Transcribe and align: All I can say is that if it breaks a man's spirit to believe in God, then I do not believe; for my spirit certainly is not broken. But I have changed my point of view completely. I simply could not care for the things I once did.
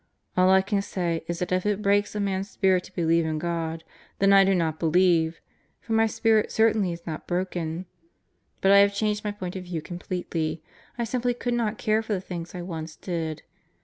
All 0.35 0.49
I 0.49 0.63
can 0.63 0.81
say 0.81 1.23
is 1.27 1.37
that 1.37 1.51
if 1.51 1.63
it 1.63 1.83
breaks 1.83 2.15
a 2.15 2.19
man's 2.19 2.49
spirit 2.49 2.85
to 2.85 2.95
believe 2.95 3.23
in 3.23 3.37
God, 3.37 3.83
then 4.17 4.33
I 4.33 4.43
do 4.43 4.55
not 4.55 4.79
believe; 4.79 5.39
for 5.79 5.93
my 5.93 6.07
spirit 6.07 6.51
certainly 6.51 6.91
is 6.91 7.05
not 7.05 7.27
broken. 7.27 7.85
But 8.61 8.71
I 8.71 8.79
have 8.79 8.95
changed 8.95 9.23
my 9.23 9.29
point 9.29 9.55
of 9.55 9.65
view 9.65 9.79
completely. 9.79 10.63
I 10.97 11.03
simply 11.03 11.35
could 11.35 11.53
not 11.53 11.77
care 11.77 12.01
for 12.01 12.13
the 12.13 12.19
things 12.19 12.55
I 12.55 12.63
once 12.63 12.95
did. 12.95 13.43